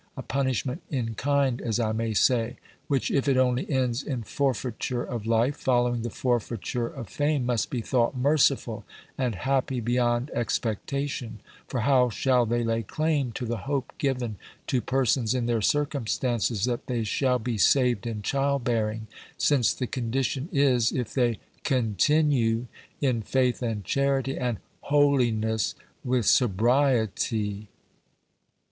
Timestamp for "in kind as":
0.89-1.79